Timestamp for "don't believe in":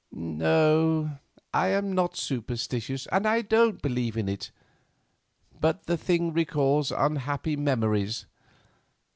3.43-4.27